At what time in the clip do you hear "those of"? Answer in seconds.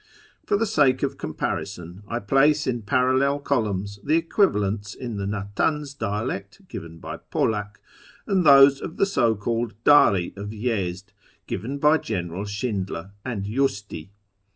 8.43-8.97